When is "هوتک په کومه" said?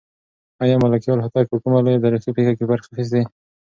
1.21-1.79